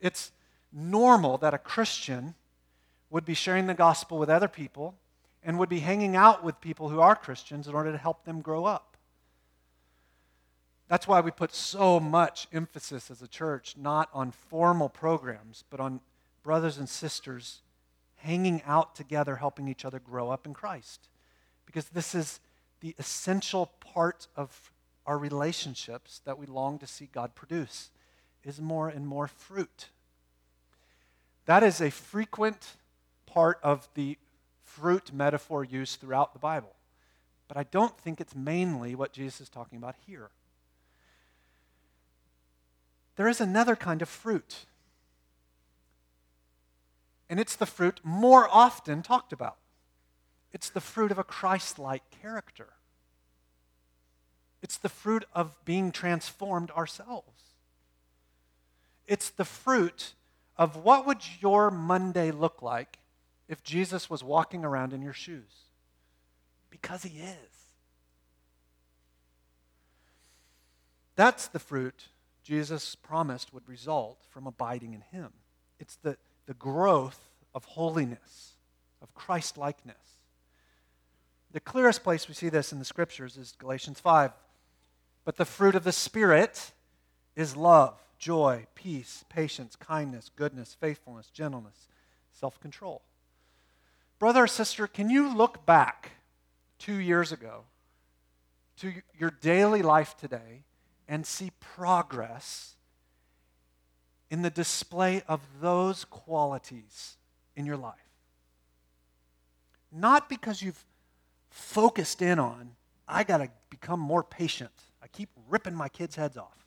[0.00, 0.32] It's
[0.72, 2.34] normal that a Christian
[3.10, 4.96] would be sharing the gospel with other people
[5.42, 8.42] and would be hanging out with people who are Christians in order to help them
[8.42, 8.87] grow up.
[10.88, 15.80] That's why we put so much emphasis as a church not on formal programs, but
[15.80, 16.00] on
[16.42, 17.60] brothers and sisters
[18.16, 21.08] hanging out together, helping each other grow up in Christ.
[21.66, 22.40] Because this is
[22.80, 24.72] the essential part of
[25.06, 27.90] our relationships that we long to see God produce
[28.44, 29.88] is more and more fruit.
[31.46, 32.76] That is a frequent
[33.26, 34.16] part of the
[34.62, 36.74] fruit metaphor used throughout the Bible.
[37.46, 40.30] But I don't think it's mainly what Jesus is talking about here.
[43.18, 44.66] There is another kind of fruit.
[47.28, 49.56] And it's the fruit more often talked about.
[50.52, 52.68] It's the fruit of a Christ like character.
[54.62, 57.42] It's the fruit of being transformed ourselves.
[59.08, 60.14] It's the fruit
[60.56, 63.00] of what would your Monday look like
[63.48, 65.64] if Jesus was walking around in your shoes?
[66.70, 67.74] Because he is.
[71.16, 72.04] That's the fruit
[72.48, 75.28] Jesus promised would result from abiding in him.
[75.78, 78.54] It's the, the growth of holiness,
[79.02, 79.96] of Christ likeness.
[81.52, 84.32] The clearest place we see this in the scriptures is Galatians 5.
[85.26, 86.72] But the fruit of the Spirit
[87.36, 91.86] is love, joy, peace, patience, kindness, goodness, faithfulness, gentleness,
[92.32, 93.02] self control.
[94.18, 96.12] Brother or sister, can you look back
[96.78, 97.64] two years ago
[98.78, 100.62] to your daily life today
[101.08, 102.76] and see progress
[104.30, 107.16] in the display of those qualities
[107.56, 107.94] in your life?
[109.90, 110.84] Not because you've
[111.50, 112.72] focused in on,
[113.08, 114.70] I got to become more patient.
[115.02, 116.66] I keep ripping my kids' heads off.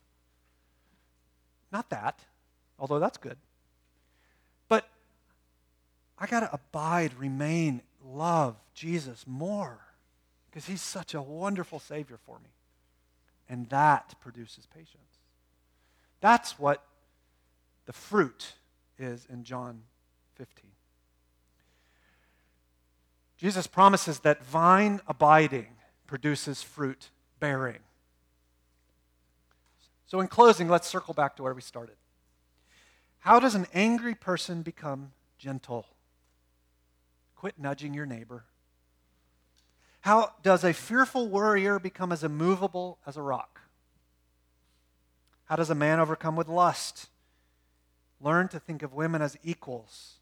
[1.72, 2.20] Not that,
[2.80, 3.38] although that's good.
[4.68, 4.90] But
[6.18, 9.80] I got to abide, remain, love Jesus more
[10.50, 12.50] because he's such a wonderful Savior for me.
[13.52, 15.20] And that produces patience.
[16.22, 16.86] That's what
[17.86, 18.54] the fruit
[18.98, 19.82] is in John
[20.36, 20.70] 15.
[23.36, 25.68] Jesus promises that vine abiding
[26.08, 27.10] produces fruit
[27.42, 27.80] bearing.
[30.06, 31.96] So, in closing, let's circle back to where we started.
[33.20, 35.88] How does an angry person become gentle?
[37.36, 38.46] Quit nudging your neighbor.
[40.02, 43.62] How does a fearful warrior become as immovable as a rock?
[45.46, 47.10] How does a man overcome with lust?
[48.20, 50.16] Learn to think of women as equals,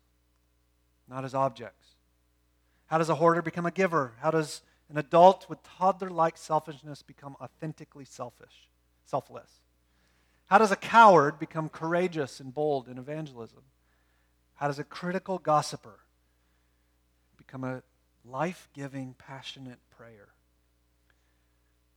[1.07, 1.95] not as objects.
[2.87, 4.13] How does a hoarder become a giver?
[4.19, 8.69] How does an adult with toddler like selfishness become authentically selfish,
[9.05, 9.61] selfless?
[10.47, 13.61] How does a coward become courageous and bold in evangelism?
[14.55, 15.99] How does a critical gossiper
[17.37, 17.83] become a
[18.29, 20.29] life giving, passionate prayer?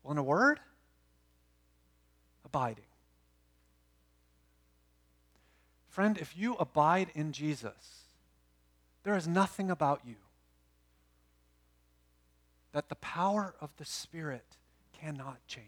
[0.03, 0.61] Well, in a word,
[2.45, 2.85] abiding.
[5.89, 8.05] Friend, if you abide in Jesus,
[9.05, 10.17] there is nothing about you
[12.73, 14.57] that the power of the Spirit
[14.93, 15.67] cannot change.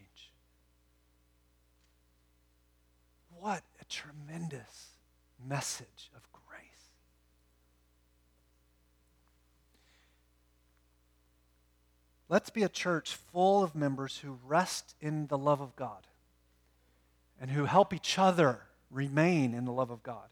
[3.39, 4.95] What a tremendous
[5.47, 6.65] message of grace.
[12.29, 16.07] Let's be a church full of members who rest in the love of God
[17.41, 18.61] and who help each other
[18.91, 20.29] remain in the love of God.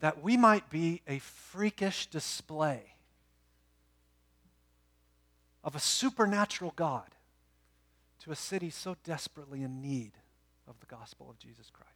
[0.00, 2.94] That we might be a freakish display
[5.64, 7.10] of a supernatural God
[8.20, 10.12] to a city so desperately in need
[10.66, 11.92] of the gospel of Jesus Christ.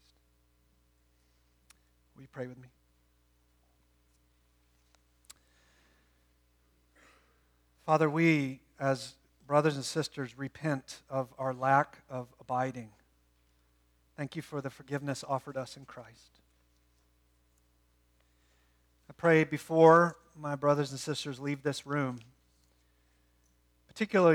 [2.14, 2.68] Will you pray with me?
[7.92, 9.16] Father, we, as
[9.46, 12.88] brothers and sisters, repent of our lack of abiding.
[14.16, 16.40] Thank you for the forgiveness offered us in Christ.
[19.10, 22.20] I pray before my brothers and sisters leave this room,
[23.88, 24.30] particularly